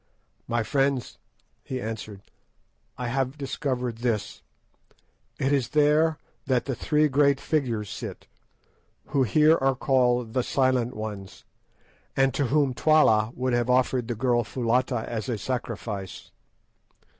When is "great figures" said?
7.07-7.87